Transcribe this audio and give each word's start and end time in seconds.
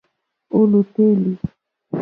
Ò 0.57 0.59
lùtélì. 0.71 1.31